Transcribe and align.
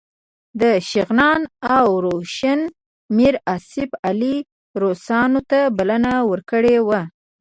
د 0.61 0.63
شغنان 0.89 1.41
او 1.75 1.87
روشان 2.05 2.59
میر 3.17 3.35
آصف 3.55 3.89
علي 4.07 4.35
روسانو 4.81 5.41
ته 5.49 5.59
بلنه 5.77 6.13
ورکړې 6.31 6.77
وه. 6.87 7.01